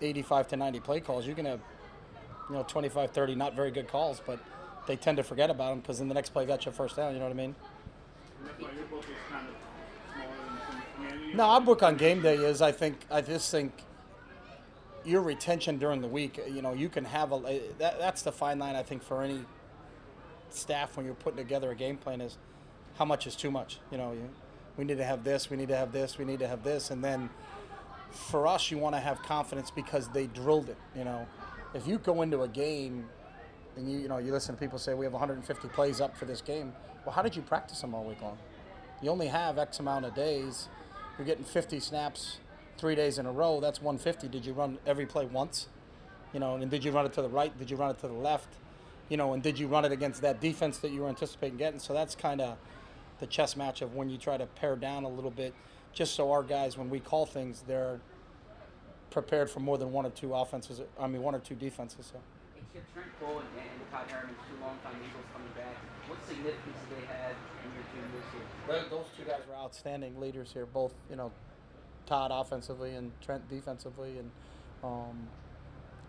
85 0.00 0.48
to 0.48 0.56
90 0.56 0.80
play 0.80 1.00
calls, 1.00 1.26
you 1.26 1.34
can 1.34 1.46
have 1.46 1.60
you 2.50 2.56
know 2.56 2.64
25 2.64 3.10
30 3.10 3.34
not 3.36 3.54
very 3.54 3.70
good 3.70 3.88
calls, 3.88 4.20
but 4.26 4.38
they 4.86 4.96
tend 4.96 5.16
to 5.16 5.22
forget 5.22 5.48
about 5.48 5.70
them 5.70 5.80
because 5.80 5.98
then 5.98 6.08
the 6.08 6.14
next 6.14 6.30
play 6.30 6.44
got 6.44 6.64
you 6.66 6.70
a 6.70 6.74
first 6.74 6.96
down, 6.96 7.14
you 7.14 7.18
know 7.18 7.26
what 7.26 7.32
I 7.32 7.36
mean? 7.36 7.54
No, 11.34 11.44
our 11.44 11.60
book 11.60 11.82
on 11.82 11.96
game 11.96 12.22
day 12.22 12.36
is 12.36 12.62
I 12.62 12.72
think 12.72 12.98
I 13.10 13.20
just 13.20 13.50
think 13.50 13.72
your 15.04 15.22
retention 15.22 15.78
during 15.78 16.00
the 16.00 16.08
week. 16.08 16.38
You 16.48 16.62
know, 16.62 16.72
you 16.72 16.88
can 16.88 17.04
have 17.04 17.32
a 17.32 17.36
eh, 17.48 17.58
that, 17.78 17.98
that's 17.98 18.22
the 18.22 18.32
fine 18.32 18.58
line 18.58 18.76
I 18.76 18.82
think 18.82 19.02
for 19.02 19.22
any 19.22 19.44
staff 20.50 20.96
when 20.96 21.06
you're 21.06 21.14
putting 21.14 21.38
together 21.38 21.70
a 21.70 21.74
game 21.74 21.96
plan 21.96 22.20
is 22.20 22.36
how 22.96 23.04
much 23.04 23.26
is 23.26 23.34
too 23.34 23.50
much. 23.50 23.78
You 23.90 23.98
know, 23.98 24.12
you, 24.12 24.28
we 24.76 24.84
need 24.84 24.98
to 24.98 25.04
have 25.04 25.24
this, 25.24 25.50
we 25.50 25.56
need 25.56 25.68
to 25.68 25.76
have 25.76 25.92
this, 25.92 26.18
we 26.18 26.24
need 26.24 26.38
to 26.40 26.48
have 26.48 26.62
this, 26.62 26.90
and 26.90 27.02
then 27.02 27.30
for 28.10 28.46
us, 28.46 28.70
you 28.70 28.78
want 28.78 28.94
to 28.94 29.00
have 29.00 29.22
confidence 29.22 29.70
because 29.70 30.08
they 30.08 30.26
drilled 30.26 30.68
it. 30.68 30.76
You 30.96 31.04
know, 31.04 31.26
if 31.74 31.86
you 31.86 31.98
go 31.98 32.22
into 32.22 32.42
a 32.42 32.48
game 32.48 33.06
and 33.76 33.90
you 33.90 34.00
you 34.00 34.08
know 34.08 34.18
you 34.18 34.32
listen 34.32 34.54
to 34.54 34.60
people 34.60 34.78
say 34.78 34.94
we 34.94 35.04
have 35.06 35.12
150 35.12 35.68
plays 35.68 36.00
up 36.00 36.16
for 36.16 36.26
this 36.26 36.40
game. 36.40 36.72
Well, 37.04 37.14
how 37.14 37.22
did 37.22 37.34
you 37.34 37.42
practice 37.42 37.80
them 37.80 37.94
all 37.94 38.04
week 38.04 38.22
long? 38.22 38.38
You 39.00 39.10
only 39.10 39.26
have 39.26 39.58
X 39.58 39.80
amount 39.80 40.04
of 40.04 40.14
days. 40.14 40.68
You're 41.18 41.26
getting 41.26 41.44
50 41.44 41.80
snaps 41.80 42.38
three 42.78 42.94
days 42.94 43.18
in 43.18 43.26
a 43.26 43.32
row. 43.32 43.60
That's 43.60 43.80
150. 43.80 44.28
Did 44.28 44.46
you 44.46 44.52
run 44.52 44.78
every 44.86 45.06
play 45.06 45.26
once? 45.26 45.68
You 46.32 46.40
know, 46.40 46.56
and 46.56 46.70
did 46.70 46.84
you 46.84 46.90
run 46.90 47.06
it 47.06 47.12
to 47.14 47.22
the 47.22 47.28
right? 47.28 47.56
Did 47.58 47.70
you 47.70 47.76
run 47.76 47.90
it 47.90 47.98
to 48.00 48.08
the 48.08 48.14
left? 48.14 48.48
You 49.08 49.16
know, 49.16 49.34
and 49.34 49.42
did 49.42 49.58
you 49.58 49.66
run 49.66 49.84
it 49.84 49.92
against 49.92 50.22
that 50.22 50.40
defense 50.40 50.78
that 50.78 50.90
you 50.90 51.02
were 51.02 51.08
anticipating 51.08 51.58
getting? 51.58 51.78
So 51.78 51.92
that's 51.92 52.14
kind 52.14 52.40
of 52.40 52.56
the 53.20 53.26
chess 53.26 53.56
match 53.56 53.82
of 53.82 53.94
when 53.94 54.08
you 54.08 54.16
try 54.16 54.36
to 54.36 54.46
pare 54.46 54.74
down 54.74 55.04
a 55.04 55.08
little 55.08 55.30
bit, 55.30 55.54
just 55.92 56.14
so 56.14 56.32
our 56.32 56.42
guys, 56.42 56.78
when 56.78 56.88
we 56.88 56.98
call 56.98 57.26
things, 57.26 57.62
they're 57.66 58.00
prepared 59.10 59.50
for 59.50 59.60
more 59.60 59.76
than 59.76 59.92
one 59.92 60.06
or 60.06 60.10
two 60.10 60.34
offenses. 60.34 60.80
I 60.98 61.06
mean, 61.06 61.22
one 61.22 61.34
or 61.34 61.38
two 61.38 61.54
defenses. 61.54 62.10
So. 62.12 62.18
It's 62.74 62.90
Trent 62.94 63.08
Cole 63.20 63.38
and, 63.38 63.48
and 63.58 63.90
Todd 63.90 64.08
Herremans, 64.08 64.38
two 64.48 64.56
longtime 64.64 64.96
Eagles 65.06 65.24
coming 65.34 65.52
back. 65.54 65.76
What 66.08 66.18
significance 66.26 66.78
do 66.88 66.96
they 66.96 67.06
have 67.06 67.36
in 67.64 67.70
your 67.74 67.84
team 67.92 68.04
this 68.16 68.24
year? 68.32 68.44
Well, 68.66 68.84
those 68.88 69.06
two 69.14 69.24
guys 69.24 69.40
were 69.46 69.56
outstanding 69.56 70.18
leaders 70.18 70.50
here. 70.52 70.64
Both, 70.64 70.94
you 71.10 71.16
know, 71.16 71.30
Todd 72.06 72.30
offensively 72.32 72.94
and 72.94 73.12
Trent 73.20 73.46
defensively, 73.50 74.16
and 74.18 74.30
um, 74.82 75.28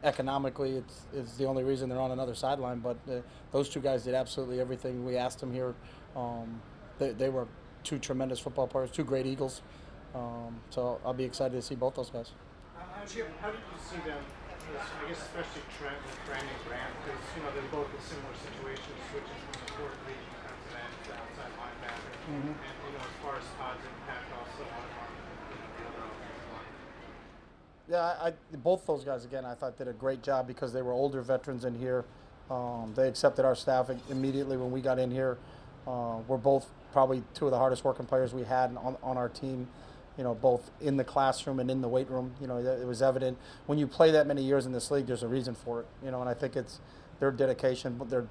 economically, 0.05 0.77
it's 0.77 1.01
is 1.13 1.37
the 1.37 1.45
only 1.45 1.65
reason 1.65 1.89
they're 1.89 1.99
on 1.99 2.11
another 2.11 2.33
sideline. 2.33 2.79
But 2.79 2.97
uh, 3.11 3.19
those 3.51 3.67
two 3.67 3.81
guys 3.81 4.03
did 4.03 4.13
absolutely 4.13 4.61
everything 4.61 5.05
we 5.05 5.17
asked 5.17 5.39
them 5.39 5.51
here. 5.51 5.75
Um, 6.15 6.61
they, 6.97 7.11
they 7.11 7.27
were 7.27 7.47
two 7.83 7.99
tremendous 7.99 8.39
football 8.39 8.67
players, 8.67 8.89
two 8.89 9.03
great 9.03 9.25
Eagles. 9.25 9.61
Um, 10.15 10.61
so 10.69 11.01
I'll 11.05 11.13
be 11.13 11.25
excited 11.25 11.55
to 11.55 11.61
see 11.61 11.75
both 11.75 11.95
those 11.95 12.09
guys. 12.09 12.31
Jim, 13.11 13.25
how 13.41 13.51
did 13.51 13.59
you 13.59 13.77
see 13.83 14.07
them, 14.07 14.23
I 14.71 15.09
guess 15.09 15.19
especially 15.19 15.63
Trent 15.77 15.99
and 15.99 16.19
Brandon 16.25 16.57
Graham, 16.63 16.91
because, 17.03 17.19
you 17.35 17.41
know, 17.43 17.51
they're 17.51 17.71
both 17.73 17.91
in 17.91 17.99
similar 17.99 18.35
situations, 18.39 18.95
switching 19.11 19.39
from 19.43 19.55
the 19.59 19.69
fourth 19.75 19.99
lead 20.07 20.21
defensive 20.23 20.73
end 20.79 20.93
to 21.03 21.11
outside 21.19 21.51
linebacker. 21.59 22.11
Mhm. 22.23 22.55
And, 22.55 22.75
you 22.87 22.91
know, 22.95 23.03
as 23.03 23.15
far 23.19 23.35
as 23.35 23.45
Todd's 23.59 23.83
impact 23.83 24.27
also 24.31 24.63
on, 24.63 24.87
you 25.51 25.57
know, 25.59 25.69
the 25.75 25.83
other 25.91 26.03
offensive 26.07 26.49
line. 26.55 26.71
Yeah, 27.91 28.15
I, 28.23 28.27
I, 28.29 28.57
both 28.57 28.87
those 28.87 29.03
guys 29.03 29.25
again. 29.25 29.45
I 29.45 29.53
thought 29.53 29.77
did 29.77 29.87
a 29.87 29.93
great 29.93 30.23
job 30.23 30.47
because 30.47 30.71
they 30.71 30.81
were 30.81 30.93
older 30.93 31.21
veterans 31.21 31.65
in 31.65 31.75
here. 31.75 32.05
Um, 32.49 32.93
they 32.95 33.07
accepted 33.07 33.45
our 33.45 33.55
staff 33.55 33.89
immediately 34.09 34.57
when 34.57 34.71
we 34.71 34.81
got 34.81 34.97
in 34.99 35.11
here. 35.11 35.37
Uh, 35.85 36.17
we're 36.27 36.37
both 36.37 36.67
probably 36.93 37.23
two 37.33 37.45
of 37.45 37.51
the 37.51 37.57
hardest 37.57 37.83
working 37.83 38.05
players 38.05 38.33
we 38.33 38.43
had 38.43 38.75
on, 38.77 38.95
on 39.03 39.17
our 39.17 39.29
team. 39.29 39.67
You 40.17 40.23
know, 40.23 40.35
both 40.35 40.69
in 40.79 40.97
the 40.97 41.03
classroom 41.03 41.59
and 41.59 41.71
in 41.71 41.81
the 41.81 41.87
weight 41.87 42.09
room. 42.09 42.35
You 42.39 42.47
know, 42.47 42.57
it 42.57 42.85
was 42.85 43.01
evident 43.01 43.37
when 43.65 43.79
you 43.79 43.87
play 43.87 44.11
that 44.11 44.27
many 44.27 44.43
years 44.43 44.65
in 44.65 44.71
this 44.71 44.91
league. 44.91 45.07
There's 45.07 45.23
a 45.23 45.27
reason 45.27 45.55
for 45.55 45.81
it. 45.81 45.87
You 46.03 46.11
know, 46.11 46.21
and 46.21 46.29
I 46.29 46.33
think 46.33 46.55
it's 46.55 46.79
their 47.19 47.31
dedication, 47.31 47.95
but 47.97 48.09
their 48.09 48.27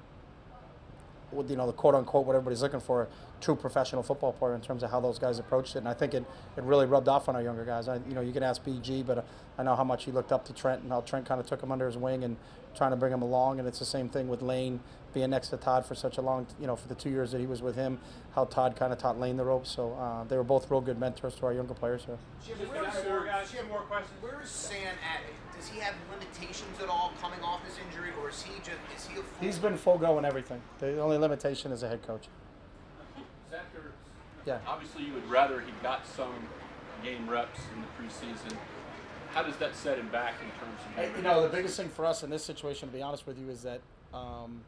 you 1.47 1.55
know 1.55 1.65
the 1.65 1.73
quote 1.73 1.95
unquote 1.95 2.25
what 2.25 2.35
everybody's 2.35 2.61
looking 2.61 2.79
for, 2.79 3.07
true 3.41 3.55
professional 3.55 4.03
football 4.03 4.33
player 4.33 4.55
in 4.55 4.61
terms 4.61 4.83
of 4.83 4.91
how 4.91 4.99
those 4.99 5.19
guys 5.19 5.39
approached 5.39 5.75
it. 5.75 5.79
And 5.79 5.87
I 5.87 5.93
think 5.93 6.13
it, 6.13 6.23
it 6.55 6.63
really 6.63 6.85
rubbed 6.85 7.07
off 7.07 7.27
on 7.27 7.35
our 7.35 7.41
younger 7.41 7.65
guys. 7.65 7.87
I, 7.87 7.95
you 8.07 8.13
know, 8.13 8.21
you 8.21 8.31
can 8.31 8.43
ask 8.43 8.63
BG, 8.63 9.05
but 9.05 9.17
uh, 9.19 9.21
I 9.57 9.63
know 9.63 9.75
how 9.75 9.83
much 9.83 10.05
he 10.05 10.11
looked 10.11 10.31
up 10.31 10.45
to 10.45 10.53
Trent 10.53 10.83
and 10.83 10.91
how 10.91 11.01
Trent 11.01 11.25
kind 11.25 11.39
of 11.39 11.47
took 11.47 11.61
him 11.61 11.71
under 11.71 11.87
his 11.87 11.97
wing 11.97 12.23
and 12.23 12.37
trying 12.75 12.91
to 12.91 12.97
bring 12.97 13.11
him 13.11 13.21
along. 13.21 13.59
And 13.59 13.67
it's 13.67 13.79
the 13.79 13.85
same 13.85 14.09
thing 14.09 14.27
with 14.27 14.41
Lane 14.41 14.79
being 15.13 15.29
next 15.29 15.49
to 15.49 15.57
Todd 15.57 15.85
for 15.85 15.95
such 15.95 16.17
a 16.17 16.21
long, 16.21 16.47
you 16.59 16.67
know, 16.67 16.75
for 16.75 16.87
the 16.87 16.95
two 16.95 17.09
years 17.09 17.31
that 17.31 17.39
he 17.39 17.45
was 17.47 17.61
with 17.61 17.75
him, 17.75 17.99
how 18.35 18.45
Todd 18.45 18.75
kind 18.75 18.91
of 18.91 18.99
taught 18.99 19.19
Lane 19.19 19.37
the 19.37 19.45
ropes. 19.45 19.69
So 19.71 19.93
uh, 19.93 20.23
they 20.25 20.35
were 20.35 20.43
both 20.43 20.69
real 20.71 20.81
good 20.81 20.99
mentors 20.99 21.35
to 21.35 21.45
our 21.45 21.53
younger 21.53 21.73
players 21.73 22.05
here. 22.05 22.17
Jim, 22.45 22.57
Just 22.59 22.71
where 22.71 22.83
got 22.83 22.97
is, 22.97 23.05
more 23.05 23.27
Jim, 23.51 23.67
more 23.69 23.81
questions. 23.81 24.11
Where 24.21 24.41
is 24.41 24.49
Sam 24.49 24.77
at? 24.77 25.21
Does 25.57 25.69
he 25.69 25.79
have 25.79 25.93
limitations 26.11 26.81
at 26.81 26.89
all 26.89 27.13
coming 27.21 27.39
off 27.41 27.63
this 27.65 27.77
injury, 27.87 28.09
or 28.21 28.29
is 28.29 28.41
he 28.41 28.53
just 28.57 28.71
is 28.95 29.07
he 29.07 29.19
a 29.19 29.23
full 29.23 29.25
He's 29.39 29.59
been 29.59 29.77
full 29.77 29.97
go 29.97 30.17
in 30.17 30.25
everything. 30.25 30.61
The 30.79 30.99
only 30.99 31.17
limitation 31.17 31.71
is 31.71 31.83
a 31.83 31.87
head 31.87 32.05
coach. 32.05 32.27
Zach 33.49 33.61
Yeah. 34.45 34.57
Obviously, 34.67 35.03
you 35.05 35.13
would 35.13 35.29
rather 35.29 35.61
he 35.61 35.71
got 35.81 36.05
some 36.05 36.33
game 37.03 37.29
reps 37.29 37.59
in 37.75 37.81
the 37.81 37.87
preseason. 37.97 38.57
How 39.31 39.41
does 39.41 39.55
that 39.57 39.75
set 39.75 39.97
him 39.97 40.09
back 40.09 40.35
in 40.41 40.49
terms 40.59 40.79
of? 40.85 40.95
Hey, 40.95 41.11
You 41.17 41.23
know, 41.23 41.41
the 41.43 41.49
biggest 41.49 41.77
thing 41.77 41.89
for 41.89 42.05
us 42.05 42.23
in 42.23 42.29
this 42.29 42.43
situation, 42.43 42.89
to 42.89 42.93
be 42.95 43.01
honest 43.01 43.25
with 43.25 43.39
you, 43.39 43.49
is 43.49 43.63
that 43.63 43.81
um, 44.13 44.61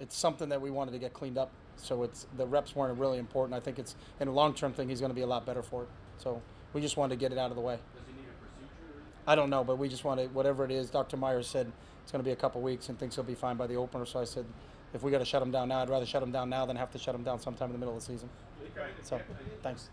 it's 0.00 0.16
something 0.16 0.48
that 0.48 0.60
we 0.60 0.70
wanted 0.70 0.92
to 0.92 0.98
get 0.98 1.12
cleaned 1.12 1.38
up. 1.38 1.50
So 1.76 2.02
it's 2.02 2.26
the 2.36 2.46
reps 2.46 2.74
weren't 2.74 2.98
really 2.98 3.18
important. 3.18 3.54
I 3.54 3.60
think 3.60 3.78
it's 3.78 3.96
in 4.20 4.28
a 4.28 4.32
long 4.32 4.54
term 4.54 4.72
thing. 4.72 4.88
He's 4.88 5.00
going 5.00 5.10
to 5.10 5.14
be 5.14 5.22
a 5.22 5.26
lot 5.26 5.44
better 5.44 5.62
for 5.62 5.82
it. 5.82 5.88
So 6.18 6.40
we 6.72 6.80
just 6.80 6.96
wanted 6.96 7.14
to 7.14 7.20
get 7.20 7.32
it 7.32 7.38
out 7.38 7.50
of 7.50 7.56
the 7.56 7.62
way. 7.62 7.76
Does 7.94 8.04
he 8.06 8.12
need 8.12 8.28
a 8.28 8.32
procedure? 8.40 9.02
I 9.26 9.34
don't 9.34 9.50
know, 9.50 9.62
but 9.62 9.78
we 9.78 9.88
just 9.88 10.04
wanted 10.04 10.34
whatever 10.34 10.64
it 10.64 10.70
is. 10.70 10.90
Dr. 10.90 11.16
Myers 11.16 11.46
said 11.46 11.70
it's 12.02 12.12
going 12.12 12.22
to 12.22 12.28
be 12.28 12.32
a 12.32 12.36
couple 12.36 12.60
weeks 12.62 12.88
and 12.88 12.98
thinks 12.98 13.14
he'll 13.16 13.24
be 13.24 13.34
fine 13.34 13.56
by 13.56 13.66
the 13.66 13.76
opener. 13.76 14.06
So 14.06 14.20
I 14.20 14.24
said, 14.24 14.46
if 14.94 15.02
we 15.02 15.10
got 15.10 15.18
to 15.18 15.24
shut 15.24 15.42
him 15.42 15.50
down 15.50 15.68
now, 15.68 15.82
I'd 15.82 15.90
rather 15.90 16.06
shut 16.06 16.22
him 16.22 16.32
down 16.32 16.48
now 16.48 16.64
than 16.64 16.76
have 16.76 16.90
to 16.92 16.98
shut 16.98 17.14
him 17.14 17.22
down 17.22 17.40
sometime 17.40 17.66
in 17.66 17.72
the 17.72 17.78
middle 17.78 17.94
of 17.94 18.00
the 18.00 18.06
season. 18.06 18.30
So, 19.02 19.20
thanks. 19.62 19.90